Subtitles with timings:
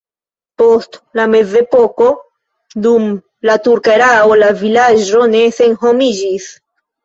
[0.61, 2.07] Post la mezepoko
[2.87, 3.07] dum
[3.51, 6.53] la turka erao la vilaĝo ne senhomiĝis.